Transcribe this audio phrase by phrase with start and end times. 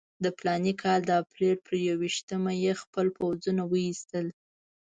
[0.23, 4.25] د فلاني کال د اپرېل پر یوویشتمه یې خپل پوځونه وایستل.